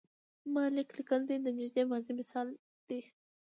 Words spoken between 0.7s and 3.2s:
لیک لیکلی دی د نږدې ماضي مثال دی.